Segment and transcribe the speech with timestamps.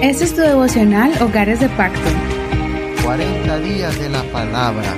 [0.00, 2.00] Este es tu devocional Hogares de Pacto.
[3.02, 4.94] 40 días de la palabra.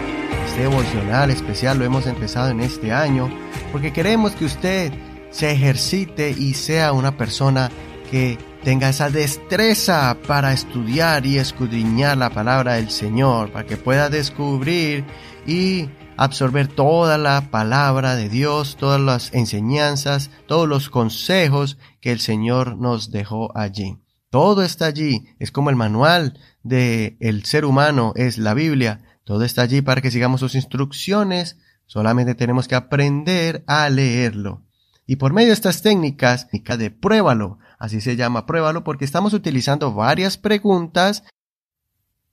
[0.46, 3.30] Este devocional especial lo hemos empezado en este año
[3.70, 4.92] porque queremos que usted
[5.30, 7.70] se ejercite y sea una persona
[8.10, 14.08] que tenga esa destreza para estudiar y escudriñar la palabra del Señor, para que pueda
[14.08, 15.04] descubrir
[15.46, 15.88] y
[16.18, 22.76] absorber toda la palabra de Dios, todas las enseñanzas, todos los consejos que el Señor
[22.76, 23.98] nos dejó allí.
[24.28, 29.00] Todo está allí, es como el manual del el ser humano, es la Biblia.
[29.24, 34.64] Todo está allí para que sigamos sus instrucciones, solamente tenemos que aprender a leerlo.
[35.06, 39.94] Y por medio de estas técnicas, de pruébalo, así se llama pruébalo, porque estamos utilizando
[39.94, 41.22] varias preguntas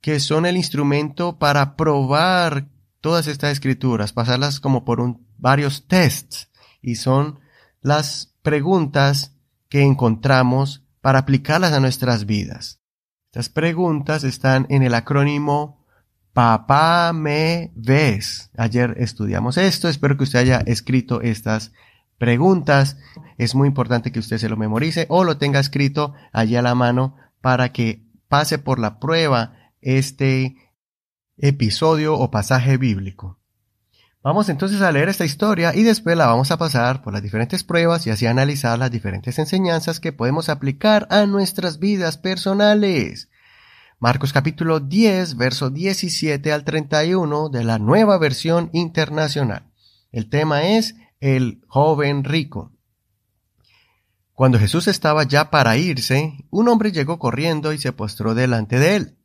[0.00, 2.68] que son el instrumento para probar
[3.06, 5.00] todas estas escrituras, pasarlas como por
[5.38, 6.50] varios tests,
[6.82, 7.38] y son
[7.80, 9.36] las preguntas
[9.68, 12.80] que encontramos para aplicarlas a nuestras vidas.
[13.26, 15.86] Estas preguntas están en el acrónimo
[16.32, 18.50] Papá me ves.
[18.58, 21.70] Ayer estudiamos esto, espero que usted haya escrito estas
[22.18, 22.98] preguntas.
[23.38, 26.74] Es muy importante que usted se lo memorice o lo tenga escrito allí a la
[26.74, 30.56] mano para que pase por la prueba este
[31.38, 33.38] episodio o pasaje bíblico.
[34.22, 37.62] Vamos entonces a leer esta historia y después la vamos a pasar por las diferentes
[37.62, 43.28] pruebas y así analizar las diferentes enseñanzas que podemos aplicar a nuestras vidas personales.
[43.98, 49.70] Marcos capítulo 10, verso 17 al 31 de la nueva versión internacional.
[50.10, 52.72] El tema es el joven rico.
[54.32, 58.96] Cuando Jesús estaba ya para irse, un hombre llegó corriendo y se postró delante de
[58.96, 59.18] él.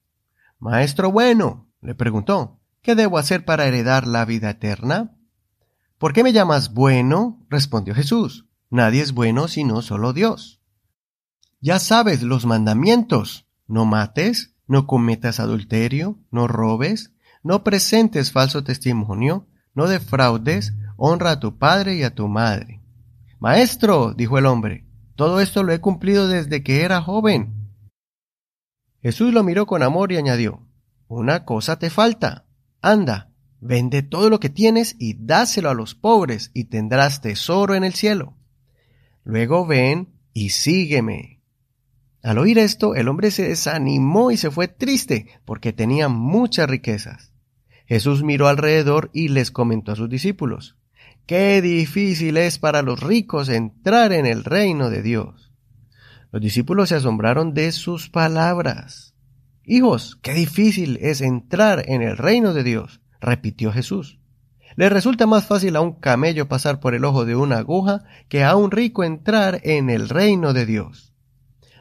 [0.59, 5.17] Maestro bueno, le preguntó, ¿qué debo hacer para heredar la vida eterna?
[5.97, 7.45] ¿Por qué me llamas bueno?
[7.49, 8.45] respondió Jesús.
[8.69, 10.61] Nadie es bueno sino solo Dios.
[11.59, 13.47] Ya sabes los mandamientos.
[13.67, 17.13] No mates, no cometas adulterio, no robes,
[17.43, 22.81] no presentes falso testimonio, no defraudes, honra a tu padre y a tu madre.
[23.39, 24.85] Maestro, dijo el hombre,
[25.15, 27.69] todo esto lo he cumplido desde que era joven.
[29.01, 30.65] Jesús lo miró con amor y añadió,
[31.13, 32.45] Una cosa te falta.
[32.81, 37.83] Anda, vende todo lo que tienes y dáselo a los pobres y tendrás tesoro en
[37.83, 38.37] el cielo.
[39.25, 41.41] Luego ven y sígueme.
[42.23, 47.33] Al oír esto, el hombre se desanimó y se fue triste porque tenía muchas riquezas.
[47.87, 50.77] Jesús miró alrededor y les comentó a sus discípulos,
[51.25, 55.51] Qué difícil es para los ricos entrar en el reino de Dios.
[56.31, 59.10] Los discípulos se asombraron de sus palabras.
[59.63, 64.19] Hijos, qué difícil es entrar en el reino de Dios, repitió Jesús.
[64.75, 68.43] Le resulta más fácil a un camello pasar por el ojo de una aguja que
[68.43, 71.13] a un rico entrar en el reino de Dios.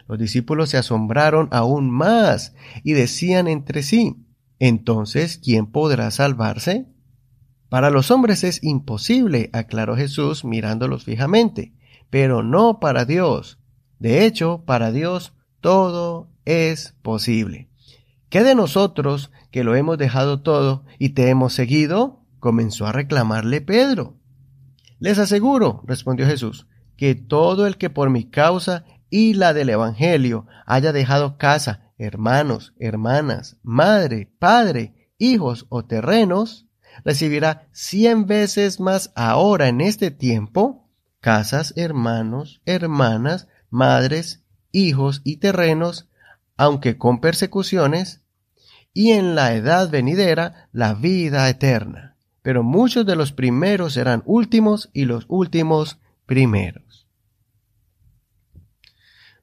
[0.06, 4.16] Los discípulos se asombraron aún más y decían entre sí,
[4.58, 6.86] entonces, ¿quién podrá salvarse?
[7.70, 11.72] Para los hombres es imposible, aclaró Jesús mirándolos fijamente,
[12.10, 13.58] pero no para Dios.
[13.98, 17.69] De hecho, para Dios todo es posible.
[18.30, 22.20] ¿Qué de nosotros que lo hemos dejado todo y te hemos seguido?
[22.38, 24.16] comenzó a reclamarle Pedro.
[24.98, 30.46] Les aseguro, respondió Jesús, que todo el que por mi causa y la del Evangelio
[30.64, 36.66] haya dejado casa, hermanos, hermanas, madre, padre, hijos o terrenos,
[37.04, 40.88] recibirá cien veces más ahora en este tiempo
[41.20, 46.08] casas, hermanos, hermanas, madres, hijos y terrenos,
[46.60, 48.20] aunque con persecuciones,
[48.92, 52.18] y en la edad venidera la vida eterna.
[52.42, 57.06] Pero muchos de los primeros serán últimos y los últimos primeros.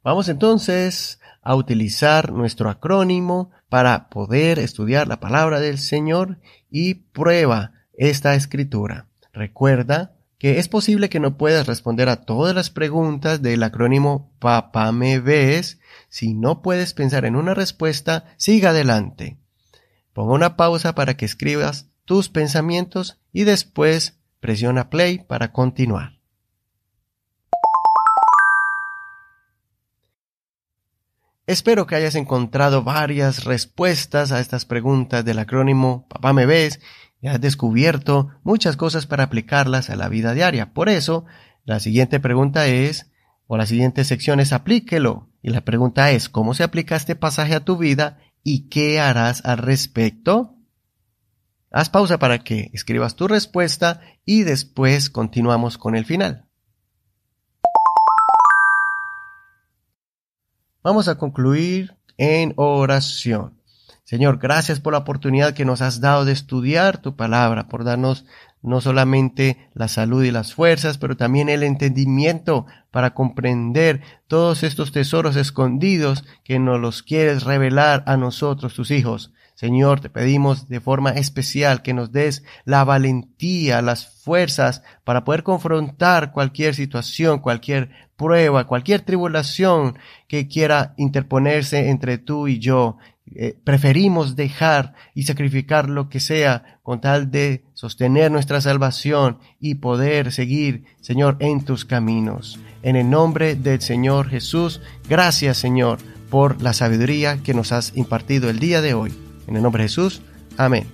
[0.03, 6.37] Vamos entonces a utilizar nuestro acrónimo para poder estudiar la palabra del Señor
[6.69, 9.07] y prueba esta escritura.
[9.33, 14.91] Recuerda que es posible que no puedas responder a todas las preguntas del acrónimo Papá
[14.91, 15.79] me ves.
[16.09, 19.37] Si no puedes pensar en una respuesta, siga adelante.
[20.13, 26.17] Ponga una pausa para que escribas tus pensamientos y después presiona play para continuar.
[31.47, 36.81] Espero que hayas encontrado varias respuestas a estas preguntas del acrónimo Papá me ves
[37.25, 40.73] has descubierto muchas cosas para aplicarlas a la vida diaria.
[40.73, 41.25] Por eso,
[41.65, 43.07] la siguiente pregunta es,
[43.47, 45.27] o la siguiente sección es aplíquelo.
[45.41, 49.43] Y la pregunta es, ¿cómo se aplica este pasaje a tu vida y qué harás
[49.45, 50.53] al respecto?
[51.71, 56.45] Haz pausa para que escribas tu respuesta y después continuamos con el final.
[60.83, 63.56] Vamos a concluir en oración.
[64.07, 68.23] Señor, gracias por la oportunidad que nos has dado de estudiar tu palabra, por darnos
[68.61, 74.93] no solamente la salud y las fuerzas, pero también el entendimiento para comprender todos estos
[74.93, 79.33] tesoros escondidos que nos los quieres revelar a nosotros, tus hijos.
[79.57, 85.41] Señor, te pedimos de forma especial que nos des la valentía, las fuerzas para poder
[85.41, 92.97] confrontar cualquier situación, cualquier prueba, cualquier tribulación que quiera interponerse entre tú y yo.
[93.33, 99.75] Eh, preferimos dejar y sacrificar lo que sea con tal de sostener nuestra salvación y
[99.75, 102.59] poder seguir, Señor, en tus caminos.
[102.83, 105.97] En el nombre del Señor Jesús, gracias, Señor,
[106.29, 109.26] por la sabiduría que nos has impartido el día de hoy.
[109.47, 110.21] En el nombre de Jesús,
[110.57, 110.87] amén.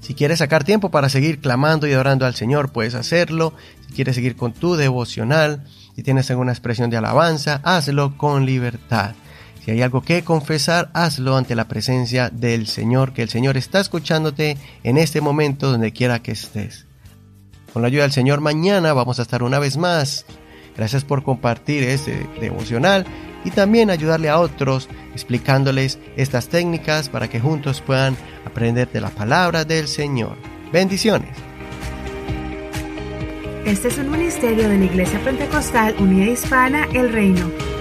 [0.00, 3.54] Si quieres sacar tiempo para seguir clamando y adorando al Señor, puedes hacerlo.
[3.86, 9.14] Si quieres seguir con tu devocional, si tienes alguna expresión de alabanza, hazlo con libertad.
[9.64, 13.78] Si hay algo que confesar, hazlo ante la presencia del Señor, que el Señor está
[13.78, 16.86] escuchándote en este momento donde quiera que estés.
[17.72, 20.26] Con la ayuda del Señor mañana vamos a estar una vez más.
[20.76, 23.06] Gracias por compartir este devocional
[23.44, 28.16] y también ayudarle a otros explicándoles estas técnicas para que juntos puedan
[28.46, 30.36] aprender de la palabra del Señor.
[30.72, 31.30] Bendiciones.
[33.64, 37.71] Este es un ministerio de la Iglesia Pentecostal Unida Hispana El Reino.